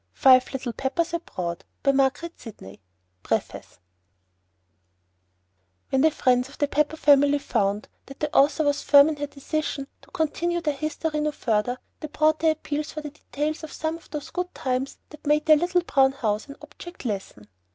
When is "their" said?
10.59-10.73, 12.39-12.53